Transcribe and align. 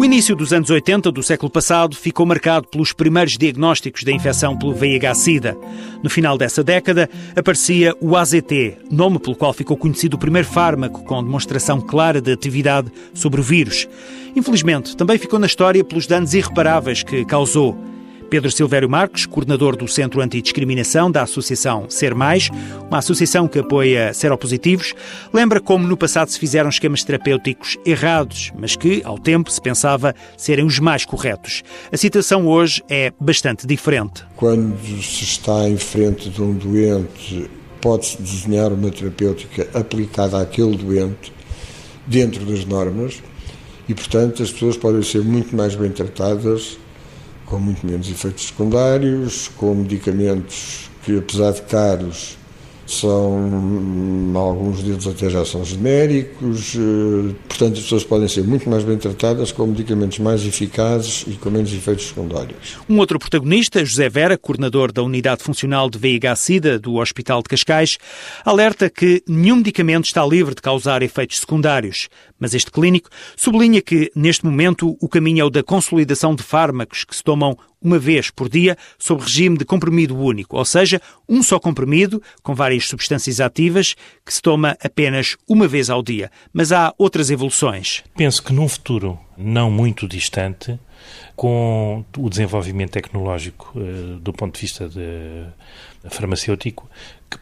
O 0.00 0.04
início 0.06 0.34
dos 0.34 0.50
anos 0.50 0.70
80 0.70 1.12
do 1.12 1.22
século 1.22 1.50
passado 1.50 1.94
ficou 1.94 2.24
marcado 2.24 2.66
pelos 2.68 2.90
primeiros 2.90 3.36
diagnósticos 3.36 4.02
da 4.02 4.10
infecção 4.10 4.58
pelo 4.58 4.72
VIH-Sida. 4.72 5.58
No 6.02 6.08
final 6.08 6.38
dessa 6.38 6.64
década 6.64 7.06
aparecia 7.36 7.94
o 8.00 8.16
AZT, 8.16 8.78
nome 8.90 9.18
pelo 9.18 9.36
qual 9.36 9.52
ficou 9.52 9.76
conhecido 9.76 10.14
o 10.14 10.18
primeiro 10.18 10.48
fármaco 10.48 11.04
com 11.04 11.22
demonstração 11.22 11.82
clara 11.82 12.18
de 12.18 12.32
atividade 12.32 12.90
sobre 13.12 13.42
o 13.42 13.44
vírus. 13.44 13.86
Infelizmente, 14.34 14.96
também 14.96 15.18
ficou 15.18 15.38
na 15.38 15.46
história 15.46 15.84
pelos 15.84 16.06
danos 16.06 16.32
irreparáveis 16.32 17.02
que 17.02 17.22
causou. 17.26 17.76
Pedro 18.30 18.48
Silvério 18.48 18.88
Marques, 18.88 19.26
coordenador 19.26 19.74
do 19.74 19.88
Centro 19.88 20.20
Antidiscriminação 20.20 21.10
da 21.10 21.22
Associação 21.22 21.90
Ser 21.90 22.14
Mais, 22.14 22.48
uma 22.88 22.98
associação 22.98 23.48
que 23.48 23.58
apoia 23.58 24.14
seropositivos, 24.14 24.94
lembra 25.34 25.60
como 25.60 25.86
no 25.86 25.96
passado 25.96 26.30
se 26.30 26.38
fizeram 26.38 26.68
esquemas 26.68 27.02
terapêuticos 27.02 27.76
errados, 27.84 28.52
mas 28.56 28.76
que, 28.76 29.02
ao 29.04 29.18
tempo, 29.18 29.50
se 29.50 29.60
pensava 29.60 30.14
serem 30.36 30.64
os 30.64 30.78
mais 30.78 31.04
corretos. 31.04 31.64
A 31.90 31.96
situação 31.96 32.46
hoje 32.46 32.84
é 32.88 33.12
bastante 33.18 33.66
diferente. 33.66 34.24
Quando 34.36 34.78
se 35.02 35.24
está 35.24 35.68
em 35.68 35.76
frente 35.76 36.30
de 36.30 36.40
um 36.40 36.52
doente, 36.52 37.50
pode-se 37.80 38.22
desenhar 38.22 38.72
uma 38.72 38.92
terapêutica 38.92 39.68
aplicada 39.74 40.40
àquele 40.40 40.76
doente 40.76 41.32
dentro 42.06 42.44
das 42.44 42.64
normas 42.64 43.20
e, 43.88 43.94
portanto, 43.94 44.40
as 44.40 44.52
pessoas 44.52 44.76
podem 44.76 45.02
ser 45.02 45.24
muito 45.24 45.56
mais 45.56 45.74
bem 45.74 45.90
tratadas 45.90 46.78
com 47.50 47.58
muito 47.58 47.84
menos 47.84 48.08
efeitos 48.08 48.46
secundários, 48.46 49.50
com 49.56 49.74
medicamentos 49.74 50.88
que, 51.04 51.18
apesar 51.18 51.52
de 51.52 51.62
caros, 51.62 52.38
são 52.86 54.32
alguns 54.34 54.82
deles 54.82 55.06
até 55.06 55.28
já 55.28 55.44
são 55.44 55.64
genéricos, 55.64 56.76
eh, 56.76 57.34
portanto 57.60 57.76
as 57.76 57.82
pessoas 57.82 58.04
podem 58.04 58.26
ser 58.26 58.42
muito 58.42 58.70
mais 58.70 58.82
bem 58.84 58.96
tratadas 58.96 59.52
com 59.52 59.66
medicamentos 59.66 60.18
mais 60.18 60.46
eficazes 60.46 61.26
e 61.26 61.32
com 61.32 61.50
menos 61.50 61.70
efeitos 61.74 62.06
secundários. 62.08 62.78
Um 62.88 62.98
outro 62.98 63.18
protagonista, 63.18 63.84
José 63.84 64.08
Vera, 64.08 64.38
coordenador 64.38 64.90
da 64.90 65.02
Unidade 65.02 65.42
Funcional 65.42 65.90
de 65.90 65.98
VIH-Sida 65.98 66.78
do 66.78 66.94
Hospital 66.96 67.42
de 67.42 67.50
Cascais, 67.50 67.98
alerta 68.46 68.88
que 68.88 69.22
nenhum 69.28 69.56
medicamento 69.56 70.06
está 70.06 70.24
livre 70.24 70.54
de 70.54 70.62
causar 70.62 71.02
efeitos 71.02 71.38
secundários, 71.40 72.08
mas 72.38 72.54
este 72.54 72.70
clínico 72.70 73.10
sublinha 73.36 73.82
que 73.82 74.10
neste 74.16 74.46
momento 74.46 74.96
o 74.98 75.08
caminho 75.08 75.42
é 75.42 75.44
o 75.44 75.50
da 75.50 75.62
consolidação 75.62 76.34
de 76.34 76.42
fármacos 76.42 77.04
que 77.04 77.14
se 77.14 77.22
tomam 77.22 77.58
uma 77.82 77.98
vez 77.98 78.30
por 78.30 78.48
dia 78.48 78.76
sob 78.98 79.22
regime 79.22 79.56
de 79.56 79.64
comprimido 79.64 80.16
único, 80.16 80.56
ou 80.56 80.64
seja, 80.64 81.00
um 81.28 81.42
só 81.42 81.58
comprimido 81.58 82.22
com 82.42 82.54
várias 82.54 82.86
substâncias 82.86 83.40
ativas 83.40 83.94
que 84.24 84.34
se 84.34 84.42
toma 84.42 84.76
apenas 84.82 85.36
uma 85.48 85.66
vez 85.66 85.88
ao 85.88 86.02
dia. 86.02 86.30
Mas 86.52 86.72
há 86.72 86.94
outras 86.98 87.30
evoluções. 87.30 87.49
Penso 88.16 88.42
que 88.42 88.52
num 88.52 88.68
futuro 88.68 89.18
não 89.36 89.70
muito 89.70 90.06
distante, 90.06 90.78
com 91.36 92.04
o 92.18 92.28
desenvolvimento 92.28 92.90
tecnológico 92.90 93.72
eh, 93.76 94.18
do 94.20 94.32
ponto 94.32 94.54
de 94.54 94.60
vista 94.60 94.88
de, 94.88 95.46
farmacêutico, 96.10 96.88
que 97.30 97.38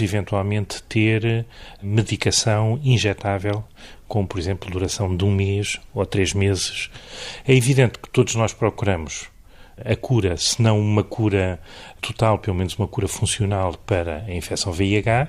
eventualmente 0.00 0.82
ter 0.84 1.44
medicação 1.82 2.80
injetável 2.82 3.64
com, 4.08 4.24
por 4.26 4.38
exemplo, 4.38 4.70
duração 4.70 5.14
de 5.16 5.24
um 5.24 5.30
mês 5.30 5.80
ou 5.92 6.06
três 6.06 6.32
meses. 6.32 6.90
É 7.46 7.54
evidente 7.54 7.98
que 7.98 8.08
todos 8.08 8.34
nós 8.34 8.52
procuramos 8.52 9.28
a 9.84 9.96
cura, 9.96 10.36
se 10.36 10.60
não 10.62 10.78
uma 10.78 11.02
cura 11.02 11.60
total, 12.00 12.38
pelo 12.38 12.56
menos 12.56 12.76
uma 12.76 12.86
cura 12.86 13.08
funcional 13.08 13.74
para 13.86 14.24
a 14.26 14.34
infecção 14.34 14.72
VIH. 14.72 15.28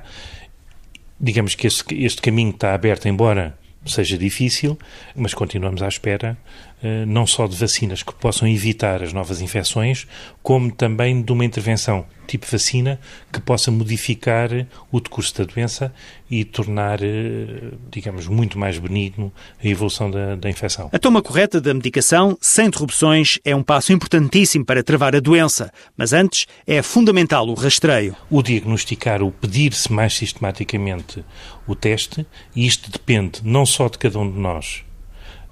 Digamos 1.20 1.56
que 1.56 1.68
este, 1.68 2.04
este 2.04 2.22
caminho 2.22 2.52
está 2.52 2.74
aberto, 2.74 3.08
embora 3.08 3.58
seja 3.86 4.18
difícil, 4.18 4.78
mas 5.16 5.34
continuamos 5.34 5.82
à 5.82 5.88
espera 5.88 6.38
eh, 6.82 7.06
não 7.06 7.26
só 7.26 7.48
de 7.48 7.56
vacinas 7.56 8.04
que 8.04 8.14
possam 8.14 8.48
evitar 8.48 9.02
as 9.02 9.14
novas 9.14 9.42
infecções, 9.42 10.08
como 10.42 10.72
também 10.72 11.22
de 11.22 11.32
uma 11.32 11.46
intervenção 11.46 12.06
tipo 12.28 12.46
vacina 12.50 13.00
que 13.32 13.40
possa 13.40 13.72
modificar 13.72 14.50
o 14.92 15.00
decurso 15.00 15.36
da 15.38 15.44
doença 15.44 15.94
e 16.30 16.44
tornar, 16.44 17.04
eh, 17.04 17.74
digamos, 17.92 18.28
muito 18.28 18.58
mais 18.58 18.80
benigno 18.80 19.32
a 19.64 19.68
evolução 19.68 20.10
da, 20.10 20.36
da 20.36 20.50
infecção. 20.50 20.90
A 20.92 21.00
toma 21.00 21.22
correta 21.22 21.62
da 21.62 21.74
medicação, 21.74 22.38
sem 22.42 22.68
interrupções, 22.68 23.40
é 23.46 23.56
um 23.56 23.62
passo 23.62 23.94
importantíssimo 23.94 24.66
para 24.66 24.84
travar 24.84 25.16
a 25.16 25.20
doença, 25.20 25.72
mas 25.96 26.14
antes 26.14 26.48
é 26.66 26.82
fundamental 26.82 27.48
o 27.48 27.54
rastreio. 27.54 28.16
O 28.30 28.42
diagnosticar, 28.42 29.22
o 29.22 29.32
pedir-se 29.32 29.92
mais 29.92 30.14
sistematicamente 30.14 31.24
o 31.68 31.76
teste, 31.76 32.26
e 32.56 32.66
isto 32.66 32.92
depende 32.92 33.42
não 33.44 33.66
só 33.66 33.88
de 33.88 33.98
cada 33.98 34.18
um 34.18 34.32
de 34.32 34.40
nós, 34.40 34.84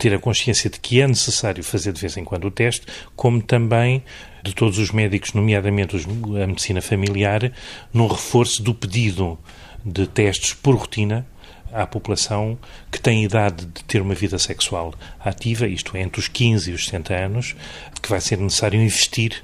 ter 0.01 0.15
a 0.15 0.19
consciência 0.19 0.67
de 0.67 0.79
que 0.79 0.99
é 0.99 1.07
necessário 1.07 1.63
fazer 1.63 1.93
de 1.93 2.01
vez 2.01 2.17
em 2.17 2.23
quando 2.23 2.45
o 2.45 2.51
teste, 2.51 2.87
como 3.15 3.39
também 3.39 4.03
de 4.43 4.53
todos 4.53 4.77
os 4.77 4.91
médicos, 4.91 5.33
nomeadamente 5.33 5.95
a 5.95 6.47
medicina 6.47 6.81
familiar, 6.81 7.51
num 7.93 8.07
reforço 8.07 8.63
do 8.63 8.73
pedido 8.73 9.37
de 9.85 10.07
testes 10.07 10.53
por 10.53 10.75
rotina 10.75 11.25
à 11.71 11.87
população 11.87 12.57
que 12.91 12.99
tem 12.99 13.23
idade 13.23 13.65
de 13.65 13.83
ter 13.85 14.01
uma 14.01 14.13
vida 14.13 14.37
sexual 14.37 14.93
ativa, 15.19 15.67
isto 15.67 15.95
é, 15.95 16.01
entre 16.01 16.19
os 16.19 16.27
15 16.27 16.71
e 16.71 16.73
os 16.73 16.85
60 16.85 17.13
anos, 17.13 17.55
que 18.01 18.09
vai 18.09 18.19
ser 18.19 18.37
necessário 18.37 18.81
investir 18.81 19.41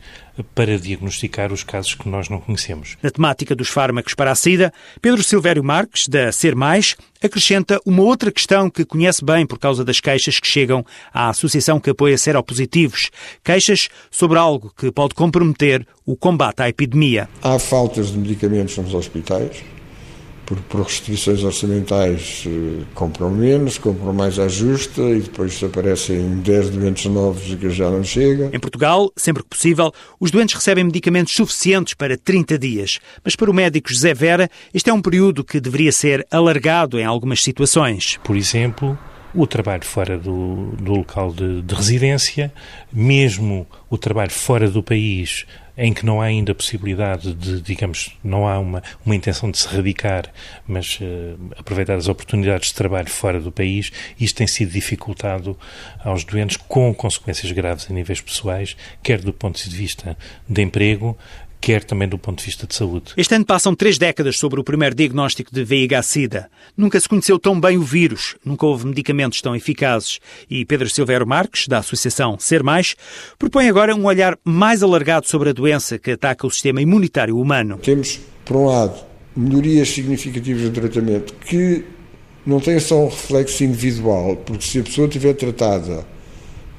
para 0.56 0.78
diagnosticar 0.78 1.52
os 1.52 1.64
casos 1.64 1.96
que 1.96 2.08
nós 2.08 2.30
não 2.30 2.40
conhecemos. 2.40 2.98
Na 3.02 3.10
temática 3.10 3.56
dos 3.56 3.70
fármacos 3.70 4.14
para 4.14 4.32
a 4.32 4.36
SIDA, 4.36 4.74
Pedro 5.02 5.24
Silvério 5.24 5.64
Marques, 5.64 6.08
da 6.08 6.32
Ser 6.32 6.56
Mais, 6.56 6.96
acrescenta 7.24 7.80
uma 7.86 8.04
outra 8.04 8.32
questão 8.32 8.70
que 8.70 8.86
conhece 8.86 9.24
bem 9.24 9.46
por 9.46 9.60
causa 9.60 9.84
das 9.84 10.00
queixas 10.00 10.40
que 10.40 10.48
chegam 10.48 10.86
à 11.14 11.30
associação 11.30 11.80
que 11.80 11.90
apoia 11.90 12.18
seropositivos. 12.18 13.10
Queixas 13.44 13.90
sobre 14.12 14.38
algo 14.38 14.72
que 14.78 14.92
pode 14.92 15.16
comprometer 15.16 15.86
o 16.06 16.16
combate 16.16 16.62
à 16.62 16.70
epidemia. 16.70 17.30
Há 17.42 17.60
faltas 17.60 18.12
de 18.12 18.18
medicamentos 18.18 18.78
nos 18.78 18.94
hospitais, 18.94 19.64
por, 20.48 20.58
por 20.62 20.82
restrições 20.84 21.44
orçamentais 21.44 22.46
eh, 22.48 22.84
compram 22.96 23.30
menos, 23.30 23.78
compram 23.78 24.14
mais 24.14 24.40
à 24.40 24.48
justa 24.48 25.02
e 25.02 25.20
depois 25.20 25.62
aparecem 25.62 26.40
10 26.40 26.70
doentes 26.70 27.12
novos 27.12 27.54
que 27.54 27.70
já 27.70 27.92
não 27.92 28.02
chega. 28.02 28.50
Em 28.54 28.60
Portugal, 28.60 29.12
sempre 29.18 29.44
que 29.44 29.50
possível, 29.50 29.92
os 30.18 30.32
doentes 30.32 30.56
recebem 30.56 30.86
medicamentos 30.86 31.36
suficientes 31.36 31.94
para 31.94 32.18
30 32.18 32.58
dias. 32.58 33.00
Mas 33.26 33.36
para 33.36 33.52
o 33.52 33.54
médico 33.54 33.92
José 33.92 34.14
Vera, 34.14 34.50
este 34.74 34.90
é 34.90 34.94
um 34.94 35.02
período 35.02 35.44
que 35.44 35.60
deveria 35.60 35.92
ser 35.92 36.26
alargado 36.32 36.98
em 36.98 37.04
algumas 37.04 37.44
situações. 37.44 38.18
Por 38.24 38.38
exemplo, 38.38 38.98
o 39.36 39.46
trabalho 39.46 39.84
fora 39.84 40.18
do, 40.18 40.72
do 40.78 40.94
local 40.94 41.34
de, 41.34 41.62
de, 41.62 41.76
residência, 41.76 42.54
mesmo 42.92 43.68
o 43.90 43.98
trabalho 43.98 44.32
fora 44.32 44.70
do 44.72 44.82
país, 44.82 45.46
em 45.78 45.94
que 45.94 46.06
não 46.06 46.22
há 46.22 46.26
ainda 46.26 46.56
possibilidade 46.56 47.34
de, 47.36 47.62
digamos, 47.62 48.18
não 48.24 48.48
há 48.48 48.58
uma, 48.58 48.82
uma 49.06 49.16
intenção 49.16 49.52
de 49.52 49.60
se 49.60 49.68
radicar, 49.68 50.26
mas 50.68 51.00
uh, 51.00 51.38
aproveitar 51.56 51.96
as 51.96 52.08
oportunidades 52.08 52.70
de 52.70 52.74
trabalho 52.74 53.10
fora 53.10 53.40
do 53.40 53.52
país, 53.52 53.92
isto 54.20 54.38
tem 54.38 54.48
sido 54.48 54.72
dificultado 54.72 55.58
aos 56.04 56.24
doentes 56.24 56.58
com 56.58 56.94
consequências 56.96 57.52
graves 57.52 57.88
a 57.90 57.94
níveis 57.94 58.20
pessoais, 58.20 58.76
quer 59.04 59.22
do 59.22 59.32
ponto 59.32 59.58
de 59.58 59.76
vista 59.76 60.18
de 60.50 60.62
emprego, 60.64 61.16
quer 61.60 61.84
também 61.84 62.08
do 62.08 62.18
ponto 62.18 62.40
de 62.40 62.46
vista 62.46 62.66
de 62.68 62.76
saúde. 62.76 63.14
Este 63.18 63.36
ano 63.36 63.46
passam 63.46 63.76
três 63.76 63.98
décadas 63.98 64.38
sobre 64.38 64.60
o 64.60 64.64
primeiro 64.64 64.96
diagnóstico 64.96 65.54
de 65.54 65.64
VIH-Sida. 65.64 66.50
Nunca 66.76 67.00
se 67.00 67.10
conheceu 67.10 67.40
tão 67.40 67.60
bem 67.60 67.78
o 67.78 67.82
vírus, 67.82 68.36
nunca 68.44 68.66
houve 68.66 68.86
medicamentos 68.88 69.42
tão 69.42 69.56
eficazes. 69.56 70.20
E 70.50 70.66
Pedro 70.66 70.90
Silveiro 70.90 71.28
Marques, 71.28 71.68
da 71.68 71.80
Associação 71.80 72.38
Ser 72.40 72.64
Mais, 72.64 72.96
propõe 73.38 73.68
agora 73.68 73.96
um 73.96 74.06
olhar 74.06 74.38
mais 74.44 74.84
alargado 74.84 75.28
sobre 75.28 75.50
a 75.50 75.54
doença 75.54 75.98
que 75.98 76.12
ataca 76.12 76.46
o 76.46 76.52
sistema 76.52 76.82
imunitário 76.82 77.38
humano. 77.38 77.78
Temos, 77.78 78.20
por 78.46 78.58
um 78.58 78.66
lado, 78.66 79.00
melhorias 79.36 79.90
significativas 79.90 80.64
no 80.64 80.72
tratamento 80.72 81.34
que 81.46 81.84
não 82.46 82.60
têm 82.60 82.80
só 82.80 83.04
um 83.04 83.10
reflexo 83.10 83.64
individual, 83.64 84.38
porque 84.38 84.66
se 84.66 84.80
a 84.80 84.84
pessoa 84.84 85.08
estiver 85.08 85.34
tratada 85.34 86.06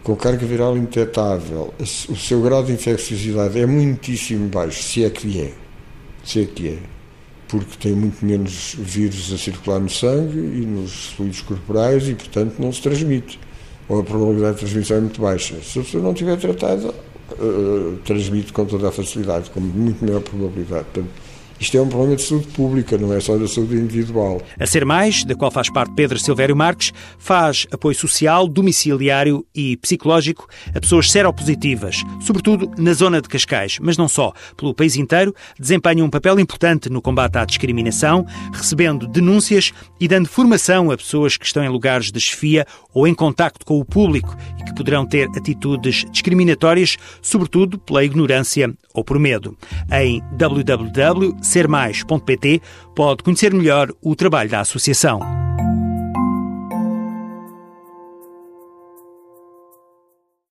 com 0.03 0.17
carga 0.17 0.47
viral 0.47 0.77
indetetável, 0.77 1.75
o 1.79 2.17
seu 2.17 2.41
grau 2.41 2.63
de 2.63 2.73
infecciosidade 2.73 3.59
é 3.59 3.67
muitíssimo 3.67 4.49
baixo, 4.49 4.83
se 4.83 5.05
é 5.05 5.11
que 5.11 5.41
é. 5.41 5.53
Se 6.25 6.43
é 6.43 6.45
que 6.47 6.69
é. 6.69 6.79
Porque 7.49 7.77
tem 7.79 7.93
muito 7.93 8.25
menos 8.25 8.75
vírus 8.79 9.33
a 9.33 9.39
circular 9.39 9.81
no 9.81 9.89
sangue 9.89 10.39
e 10.39 10.67
nos 10.67 11.11
fluidos 11.11 11.41
corporais 11.43 12.09
e, 12.09 12.15
portanto, 12.15 12.57
não 12.59 12.73
se 12.73 12.83
transmite. 12.83 13.39
Ou 13.89 14.01
a 14.01 14.05
probabilidade 14.05 14.55
de 14.55 14.61
transmissão 14.61 14.97
é 14.99 15.01
muito 15.01 15.21
baixa. 15.21 15.57
Se 15.63 15.79
a 15.79 15.83
pessoa 15.83 16.03
não 16.03 16.13
estiver 16.13 16.37
tratada, 16.37 16.89
uh, 16.89 17.99
transmite 18.05 18.53
com 18.53 18.67
toda 18.67 18.89
a 18.89 18.93
facilidade, 18.93 19.51
com 19.51 19.61
muito 19.61 20.05
maior 20.05 20.21
probabilidade. 20.21 20.85
Portanto, 20.93 21.11
Isto 21.61 21.77
é 21.77 21.83
um 21.83 21.89
problema 21.89 22.15
de 22.15 22.23
saúde 22.23 22.47
pública, 22.49 22.97
não 22.97 23.13
é 23.13 23.21
só 23.21 23.37
da 23.37 23.49
saúde 23.49 23.77
individual. 23.77 24.41
A 24.59 24.67
Ser 24.67 24.85
Mais, 24.85 25.25
da 25.25 25.35
qual 25.35 25.51
faz 25.51 25.69
parte 25.71 25.93
Pedro 25.95 26.19
Silvério 26.19 26.55
Marques, 26.55 26.93
faz 27.19 27.67
apoio 27.73 27.97
social, 27.97 28.47
domiciliário 28.47 29.45
e 29.55 29.77
psicológico 29.77 30.47
a 30.75 30.81
pessoas 30.81 31.11
seropositivas, 31.11 32.05
sobretudo 32.21 32.71
na 32.79 32.93
zona 32.93 33.21
de 33.21 33.29
Cascais, 33.29 33.79
mas 33.81 33.97
não 33.97 34.09
só. 34.09 34.33
Pelo 34.57 34.73
país 34.73 34.97
inteiro, 34.97 35.35
desempenha 35.59 36.05
um 36.05 36.11
papel 36.11 36.39
importante 36.39 36.89
no 36.89 37.03
combate 37.03 37.39
à 37.39 37.45
discriminação, 37.45 38.25
recebendo 38.53 39.07
denúncias 39.07 39.73
e 40.01 40.07
dando 40.07 40.29
formação 40.29 40.91
a 40.91 40.97
pessoas 40.97 41.37
que 41.37 41.45
estão 41.45 41.65
em 41.65 41.69
lugares 41.69 42.13
de 42.13 42.21
chefia 42.21 42.67
ou 42.95 43.07
em 43.07 43.15
contacto 43.15 43.67
com 43.67 43.79
o 43.81 43.85
público 43.85 44.37
e 44.61 44.65
que 44.65 44.75
poderão 44.75 45.05
ter 45.05 45.29
atitudes 45.37 46.05
discriminatórias, 46.11 46.97
sobretudo 47.21 47.79
pela 47.79 48.05
ignorância 48.05 48.73
ou 48.95 49.05
por 49.05 49.19
medo. 49.19 49.57
Em 49.91 50.23
www.sermais.pt 51.49 52.63
pode 52.95 53.23
conhecer 53.23 53.53
melhor 53.55 53.91
o 54.03 54.15
trabalho 54.15 54.51
da 54.51 54.61
associação. 54.61 55.38